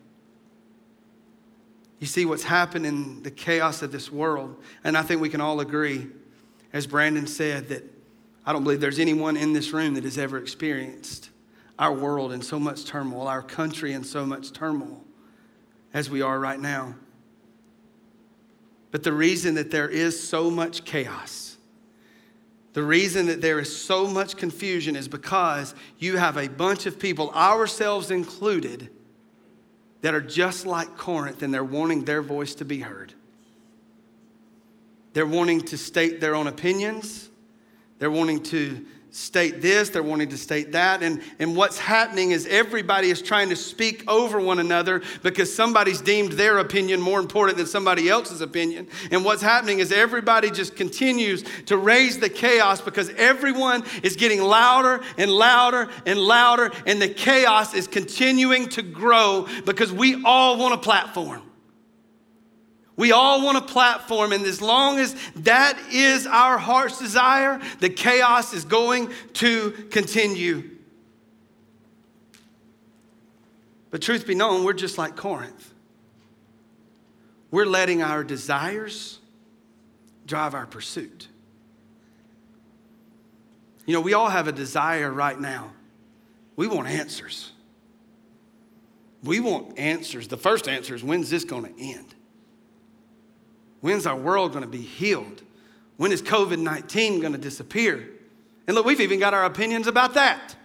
[1.99, 5.39] You see what's happened in the chaos of this world, and I think we can
[5.39, 6.07] all agree,
[6.73, 7.83] as Brandon said, that
[8.45, 11.29] I don't believe there's anyone in this room that has ever experienced
[11.79, 15.03] our world in so much turmoil, our country in so much turmoil
[15.93, 16.95] as we are right now.
[18.93, 21.57] But the reason that there is so much chaos,
[22.73, 26.99] the reason that there is so much confusion is because you have a bunch of
[26.99, 28.91] people, ourselves included,
[30.01, 33.15] that are just like Corinth and they're wanting their voice to be heard.
[35.13, 37.31] They're wanting to state their own opinions.
[37.97, 41.03] They're wanting to state this, they're wanting to state that.
[41.03, 46.01] And, and what's happening is everybody is trying to speak over one another because somebody's
[46.01, 48.87] deemed their opinion more important than somebody else's opinion.
[49.11, 54.41] And what's happening is everybody just continues to raise the chaos because everyone is getting
[54.41, 60.57] louder and louder and louder, and the chaos is continuing to grow because we all
[60.57, 61.43] want a platform.
[62.95, 67.89] We all want a platform, and as long as that is our heart's desire, the
[67.89, 70.69] chaos is going to continue.
[73.89, 75.73] But truth be known, we're just like Corinth.
[77.49, 79.19] We're letting our desires
[80.25, 81.27] drive our pursuit.
[83.85, 85.71] You know, we all have a desire right now.
[86.55, 87.51] We want answers.
[89.23, 90.27] We want answers.
[90.27, 92.15] The first answer is when's this going to end?
[93.83, 95.41] When's our world going to be healed?
[95.97, 98.09] When is COVID 19 going to disappear?
[98.65, 100.55] And look, we've even got our opinions about that.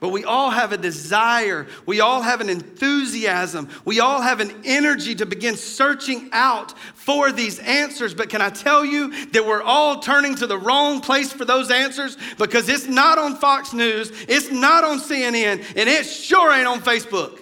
[0.00, 1.68] But we all have a desire.
[1.86, 3.68] We all have an enthusiasm.
[3.84, 8.12] We all have an energy to begin searching out for these answers.
[8.12, 11.70] But can I tell you that we're all turning to the wrong place for those
[11.70, 16.66] answers because it's not on Fox News, it's not on CNN, and it sure ain't
[16.66, 17.38] on Facebook.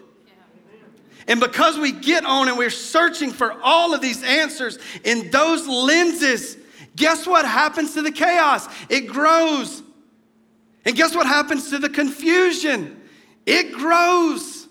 [1.27, 5.67] And because we get on and we're searching for all of these answers in those
[5.67, 6.57] lenses,
[6.97, 8.67] guess what happens to the chaos?
[8.89, 9.83] It grows.
[10.85, 13.01] And guess what happens to the confusion?
[13.47, 14.69] It grows.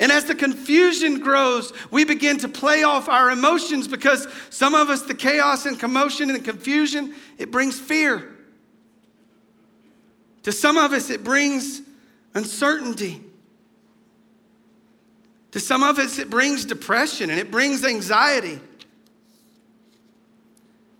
[0.00, 4.90] And as the confusion grows, we begin to play off our emotions because some of
[4.90, 8.36] us, the chaos and commotion and confusion, it brings fear.
[10.44, 11.82] To some of us, it brings
[12.34, 13.22] uncertainty.
[15.52, 18.60] To some of us, it brings depression and it brings anxiety.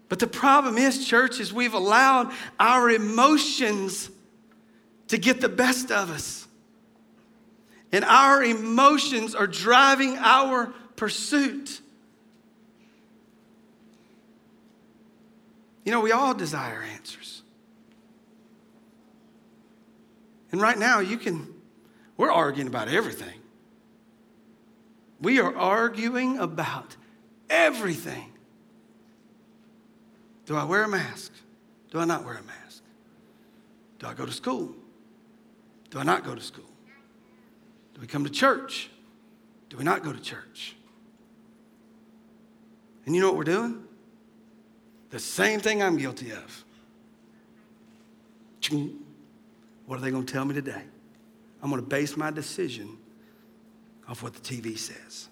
[0.09, 4.11] But the problem is, church, is we've allowed our emotions
[5.09, 6.47] to get the best of us.
[7.93, 11.81] And our emotions are driving our pursuit.
[15.85, 17.43] You know, we all desire answers.
[20.53, 21.47] And right now, you can,
[22.17, 23.39] we're arguing about everything.
[25.21, 26.97] We are arguing about
[27.51, 28.33] everything.
[30.47, 31.33] Do I wear a mask?
[31.91, 32.83] Do I not wear a mask?
[33.99, 34.75] Do I go to school?
[35.91, 36.71] Do I not go to school?
[37.95, 38.91] Do we come to church?
[39.71, 40.77] Do we not go to church?
[43.07, 43.85] And you know what we're doing?
[45.11, 46.65] The same thing I'm guilty of.
[49.87, 50.83] What are they going to tell me today?
[51.63, 52.98] I'm going to base my decision
[54.09, 55.29] off what the TV says.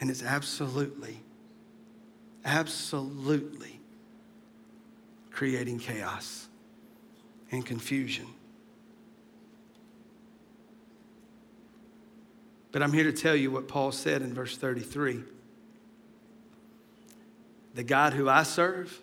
[0.00, 1.18] And it's absolutely,
[2.44, 3.80] absolutely
[5.30, 6.48] creating chaos
[7.50, 8.26] and confusion.
[12.70, 15.22] But I'm here to tell you what Paul said in verse 33.
[17.74, 19.00] The God who I serve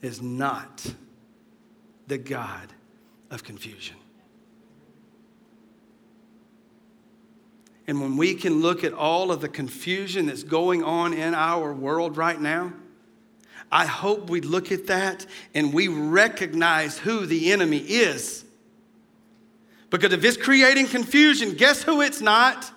[0.00, 0.94] is not
[2.06, 2.72] the God
[3.30, 3.96] of confusion.
[7.86, 11.72] And when we can look at all of the confusion that's going on in our
[11.72, 12.72] world right now,
[13.70, 18.44] I hope we look at that and we recognize who the enemy is.
[19.90, 22.70] Because if it's creating confusion, guess who it's not?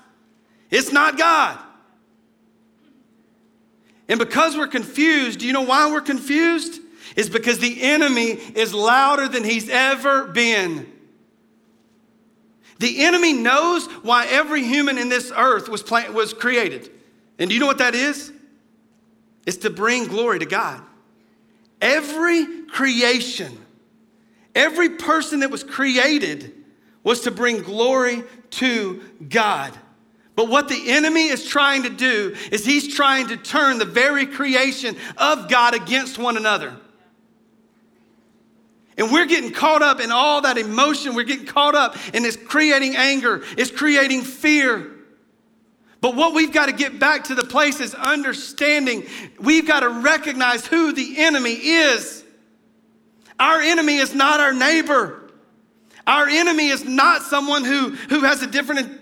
[0.70, 1.60] It's not God.
[4.08, 6.81] And because we're confused, do you know why we're confused?
[7.16, 10.92] Is because the enemy is louder than he's ever been.
[12.80, 16.90] The enemy knows why every human in this earth was, plant, was created.
[17.38, 18.32] And do you know what that is?
[19.46, 20.82] It's to bring glory to God.
[21.80, 23.58] Every creation,
[24.56, 26.54] every person that was created
[27.04, 29.78] was to bring glory to God.
[30.36, 34.26] But what the enemy is trying to do is he's trying to turn the very
[34.26, 36.76] creation of God against one another.
[39.02, 41.16] And we're getting caught up in all that emotion.
[41.16, 44.92] We're getting caught up in this creating anger, it's creating fear.
[46.02, 49.08] But what we've got to get back to the place is understanding.
[49.40, 52.24] We've got to recognize who the enemy is.
[53.40, 55.32] Our enemy is not our neighbor.
[56.06, 59.02] Our enemy is not someone who, who has a different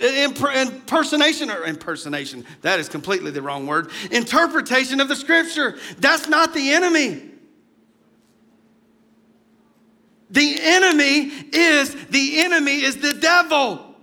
[0.00, 2.46] impersonation or impersonation.
[2.62, 3.90] That is completely the wrong word.
[4.10, 5.76] Interpretation of the scripture.
[5.98, 7.33] That's not the enemy.
[10.34, 13.94] The enemy is the enemy is the devil.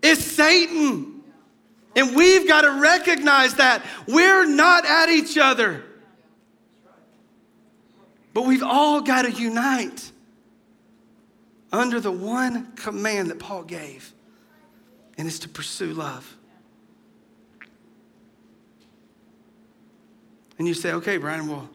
[0.00, 1.24] It's Satan.
[1.96, 5.82] And we've got to recognize that we're not at each other.
[8.32, 10.12] But we've all got to unite
[11.72, 14.12] under the one command that Paul gave,
[15.18, 16.36] and it's to pursue love.
[20.56, 21.68] And you say, okay, Brian, well,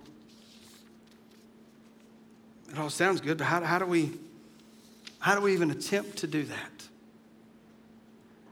[2.75, 4.11] it all sounds good, but how, how, do we,
[5.19, 6.87] how do we even attempt to do that?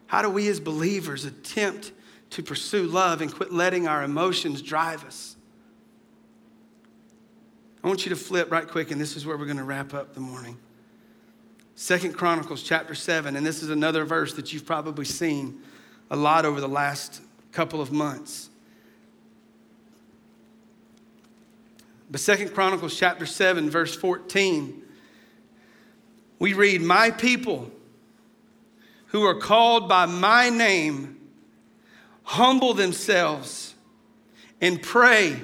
[0.08, 1.92] How do we as believers attempt
[2.32, 5.36] to pursue love and quit letting our emotions drive us?
[7.84, 9.94] I want you to flip right quick, and this is where we're going to wrap
[9.94, 10.58] up the morning.
[11.76, 15.62] Second Chronicles chapter 7, and this is another verse that you've probably seen
[16.10, 17.22] a lot over the last
[17.52, 18.50] couple of months.
[22.14, 24.84] But Second Chronicles chapter 7, verse 14,
[26.38, 27.72] we read, My people
[29.08, 31.18] who are called by my name
[32.22, 33.74] humble themselves
[34.62, 35.42] and pray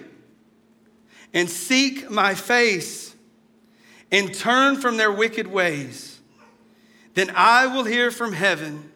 [1.33, 3.15] and seek my face
[4.11, 6.19] and turn from their wicked ways,
[7.15, 8.91] then I will hear from heaven,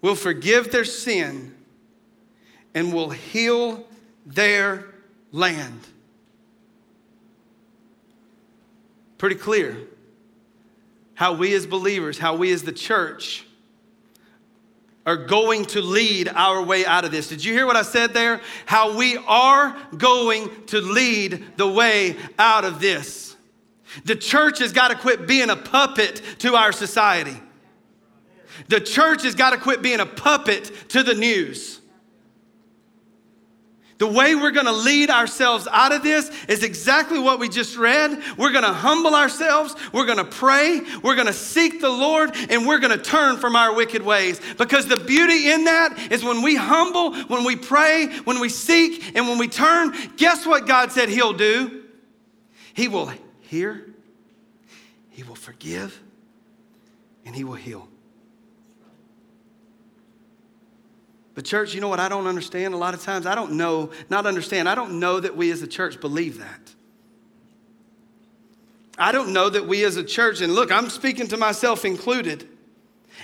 [0.00, 1.54] will forgive their sin,
[2.74, 3.84] and will heal
[4.24, 4.86] their
[5.32, 5.86] land.
[9.18, 9.88] Pretty clear.
[11.16, 13.46] how we as believers, how we as the church
[15.06, 17.28] are going to lead our way out of this.
[17.28, 18.40] Did you hear what I said there?
[18.66, 23.34] How we are going to lead the way out of this.
[24.04, 27.40] The church has got to quit being a puppet to our society.
[28.68, 31.75] The church has got to quit being a puppet to the news.
[33.98, 37.78] The way we're going to lead ourselves out of this is exactly what we just
[37.78, 38.22] read.
[38.36, 42.30] We're going to humble ourselves, we're going to pray, we're going to seek the Lord,
[42.50, 44.38] and we're going to turn from our wicked ways.
[44.58, 49.16] Because the beauty in that is when we humble, when we pray, when we seek,
[49.16, 51.84] and when we turn, guess what God said He'll do?
[52.74, 53.86] He will hear,
[55.08, 55.98] He will forgive,
[57.24, 57.88] and He will heal.
[61.36, 63.26] But, church, you know what I don't understand a lot of times?
[63.26, 66.74] I don't know, not understand, I don't know that we as a church believe that.
[68.98, 72.48] I don't know that we as a church, and look, I'm speaking to myself included.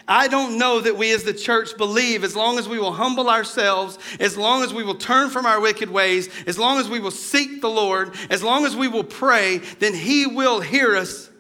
[0.07, 3.31] I don't know that we as the church believe as long as we will humble
[3.31, 7.01] ourselves, as long as we will turn from our wicked ways, as long as we
[7.01, 11.31] will seek the Lord, as long as we will pray, then He will hear us,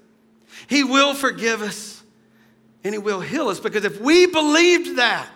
[0.68, 2.02] He will forgive us,
[2.82, 3.60] and He will heal us.
[3.60, 5.31] Because if we believed that,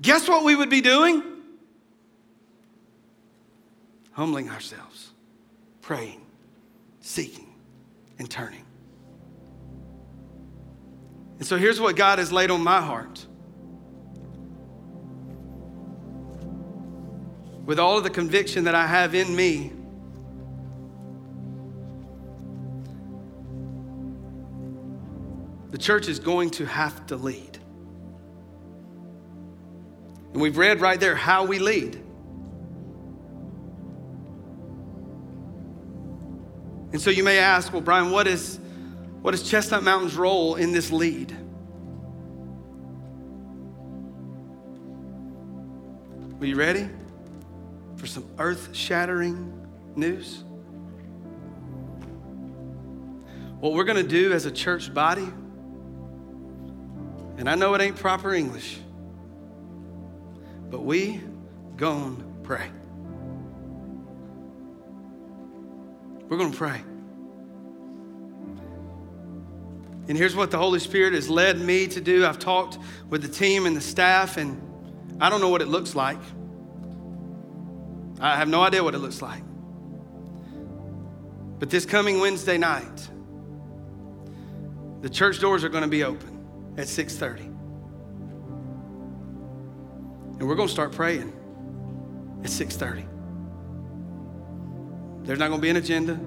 [0.00, 1.22] guess what we would be doing?
[4.12, 5.10] Humbling ourselves,
[5.80, 6.20] praying,
[7.00, 7.54] seeking,
[8.18, 8.64] and turning.
[11.38, 13.26] And so here's what God has laid on my heart.
[17.64, 19.72] With all of the conviction that I have in me,
[25.70, 27.49] the church is going to have to lead.
[30.32, 31.96] And we've read right there how we lead.
[36.92, 38.58] And so you may ask, well, Brian, what is,
[39.22, 41.36] what is Chestnut Mountain's role in this lead?
[46.40, 46.88] Are you ready
[47.96, 50.42] for some earth shattering news?
[53.60, 55.28] What we're going to do as a church body,
[57.36, 58.80] and I know it ain't proper English
[60.70, 61.20] but we
[61.76, 62.70] gonna pray.
[66.28, 66.82] We're gonna pray.
[70.08, 72.24] And here's what the Holy Spirit has led me to do.
[72.26, 74.60] I've talked with the team and the staff, and
[75.20, 76.18] I don't know what it looks like.
[78.20, 79.42] I have no idea what it looks like.
[81.58, 83.08] But this coming Wednesday night,
[85.02, 87.49] the church doors are going to be open at 6:30.
[90.40, 91.32] And we're going to start praying
[92.42, 93.04] at 6:30.
[95.24, 96.18] There's not going to be an agenda.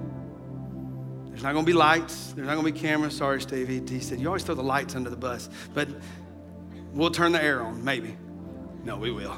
[1.30, 2.32] There's not going to be lights.
[2.34, 3.18] There's not going to be cameras.
[3.18, 3.68] Sorry, Steve.
[3.68, 5.50] He, said, You always throw the lights under the bus.
[5.74, 5.90] But
[6.94, 8.16] we'll turn the air on, maybe.
[8.84, 9.36] No, we will.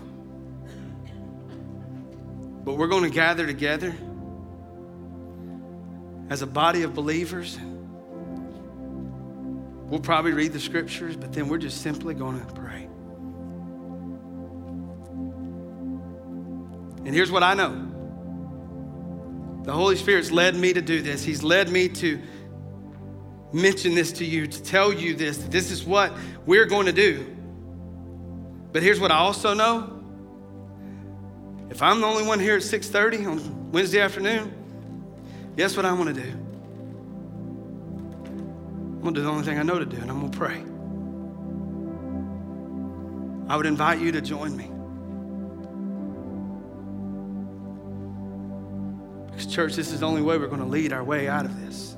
[2.65, 3.95] But we're going to gather together
[6.29, 7.57] as a body of believers.
[9.87, 12.84] We'll probably read the scriptures, but then we're just simply going to pray.
[17.05, 17.91] And here's what I know
[19.63, 21.23] the Holy Spirit's led me to do this.
[21.23, 22.21] He's led me to
[23.51, 25.37] mention this to you, to tell you this.
[25.37, 26.13] This is what
[26.45, 27.25] we're going to do.
[28.71, 30.03] But here's what I also know.
[31.71, 34.53] If I'm the only one here at 6:30 on Wednesday afternoon,
[35.55, 36.29] guess what I'm going to do?
[38.29, 40.37] I'm going to do the only thing I know to do, and I'm going to
[40.37, 40.63] pray.
[43.47, 44.74] I would invite you to join me.
[49.55, 51.93] Church, this is the only way we're going to lead our way out of this.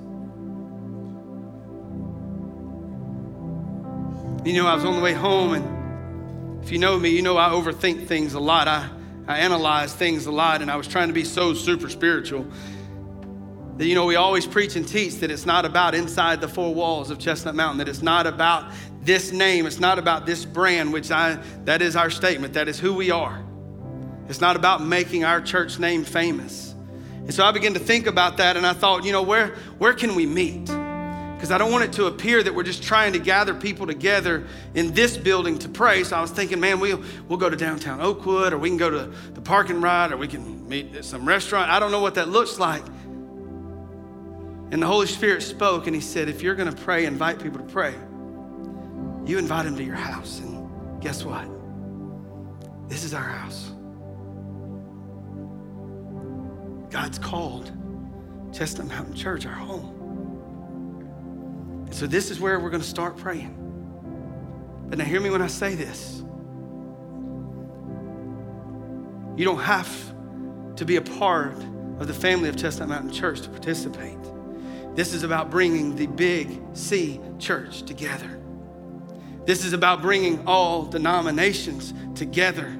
[4.45, 7.35] You know, I was on the way home, and if you know me, you know
[7.35, 8.67] I overthink things a lot.
[8.67, 8.87] I,
[9.27, 12.45] I analyze things a lot, and I was trying to be so super spiritual
[13.77, 16.73] that, you know, we always preach and teach that it's not about inside the four
[16.75, 20.93] walls of Chestnut Mountain, that it's not about this name, it's not about this brand,
[20.93, 23.43] which I, that is our statement, that is who we are.
[24.29, 26.66] It's not about making our church name famous.
[27.27, 29.47] And so I began to think about that and I thought, you know, where,
[29.79, 30.63] where can we meet?
[30.63, 34.47] Because I don't want it to appear that we're just trying to gather people together
[34.75, 36.05] in this building to pray.
[36.05, 38.89] So I was thinking, man, we'll, we'll go to downtown Oakwood or we can go
[38.89, 41.69] to the parking lot or we can meet at some restaurant.
[41.69, 42.85] I don't know what that looks like.
[44.71, 47.59] And the Holy Spirit spoke and He said, if you're going to pray, invite people
[47.59, 47.93] to pray,
[49.25, 50.39] you invite them to your house.
[50.39, 51.45] And guess what?
[52.87, 53.73] This is our house.
[56.97, 57.71] God's called
[58.51, 59.93] Chestnut Mountain Church our home.
[61.85, 63.53] And So, this is where we're going to start praying.
[64.89, 66.23] But now, hear me when I say this.
[69.37, 69.87] You don't have
[70.77, 71.63] to be a part
[71.99, 74.17] of the family of Chestnut Mountain Church to participate.
[74.95, 78.39] This is about bringing the big C church together.
[79.45, 82.75] This is about bringing all denominations together.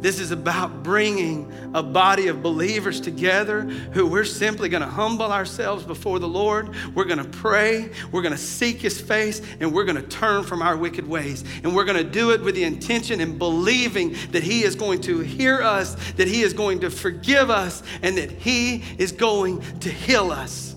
[0.00, 5.32] This is about bringing a body of believers together who we're simply going to humble
[5.32, 6.74] ourselves before the Lord.
[6.94, 7.90] We're going to pray.
[8.12, 11.44] We're going to seek His face and we're going to turn from our wicked ways.
[11.64, 15.00] And we're going to do it with the intention and believing that He is going
[15.02, 19.62] to hear us, that He is going to forgive us, and that He is going
[19.80, 20.74] to heal us.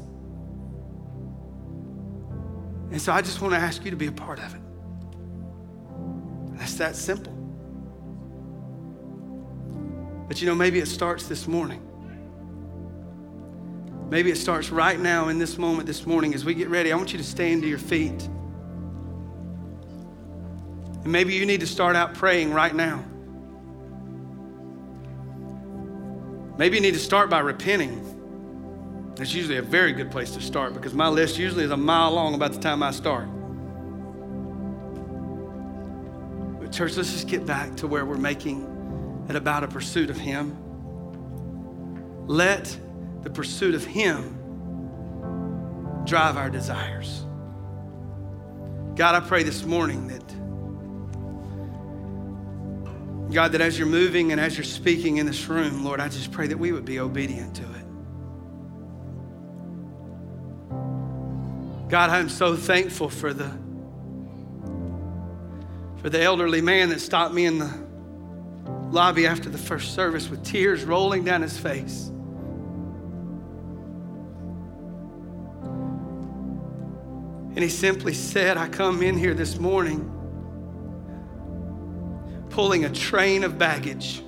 [2.92, 4.62] And so I just want to ask you to be a part of it.
[6.58, 7.39] That's that simple.
[10.30, 11.82] But you know, maybe it starts this morning.
[14.10, 16.92] Maybe it starts right now in this moment this morning as we get ready.
[16.92, 18.30] I want you to stand to your feet.
[21.04, 23.04] And maybe you need to start out praying right now.
[26.60, 28.06] Maybe you need to start by repenting.
[29.16, 32.12] That's usually a very good place to start because my list usually is a mile
[32.12, 33.28] long about the time I start.
[36.60, 38.79] But, church, let's just get back to where we're making
[39.30, 40.58] and about a pursuit of Him.
[42.28, 42.78] Let
[43.22, 44.36] the pursuit of Him
[46.06, 47.26] drive our desires.
[48.96, 50.28] God, I pray this morning that,
[53.32, 56.32] God, that as you're moving and as you're speaking in this room, Lord, I just
[56.32, 57.86] pray that we would be obedient to it.
[61.88, 63.52] God, I'm so thankful for the
[66.02, 67.89] for the elderly man that stopped me in the
[68.92, 72.12] lobby after the first service with tears rolling down his face.
[77.56, 80.16] And he simply said, I come in here this morning
[82.50, 84.24] pulling a train of baggage.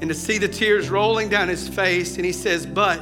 [0.00, 3.00] And to see the tears rolling down his face, and he says, But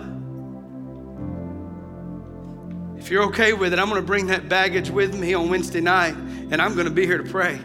[3.05, 5.83] if you're okay with it, I'm going to bring that baggage with me on Wednesday
[5.83, 7.59] night and I'm going to be here to pray.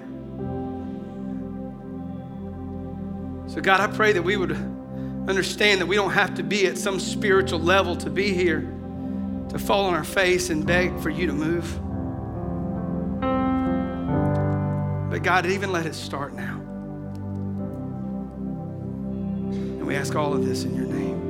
[3.47, 6.77] So, God, I pray that we would understand that we don't have to be at
[6.77, 8.69] some spiritual level to be here,
[9.47, 11.73] to fall on our face and beg for you to move.
[15.09, 16.59] But, God, even let it start now.
[19.51, 21.28] And we ask all of this in your name.